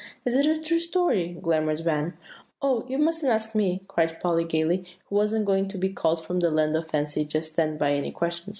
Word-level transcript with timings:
"Is 0.25 0.35
it 0.35 0.47
a 0.47 0.59
true 0.59 0.79
story?" 0.79 1.37
clamored 1.43 1.81
Van. 1.81 2.15
"Oh, 2.59 2.83
you 2.87 2.97
mustn't 2.97 3.31
ask 3.31 3.53
me!" 3.53 3.83
cried 3.87 4.19
Polly 4.19 4.45
gayly, 4.45 4.83
who 5.05 5.15
wasn't 5.15 5.45
going 5.45 5.67
to 5.67 5.77
be 5.77 5.89
called 5.89 6.25
from 6.25 6.39
the 6.39 6.49
land 6.49 6.75
of 6.75 6.87
Fancy 6.89 7.23
just 7.23 7.55
then 7.55 7.77
by 7.77 7.91
any 7.93 8.11
question. 8.11 8.49